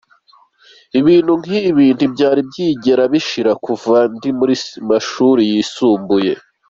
Ibintu 0.99 1.31
nk'ibi 1.41 1.85
ntivyari 1.95 2.41
bwigere 2.49 3.03
bishika 3.11 3.53
kuva 3.65 3.97
ndi 4.15 4.29
mu 4.37 4.45
mashure 4.89 5.41
yisumbuye. 5.51 6.33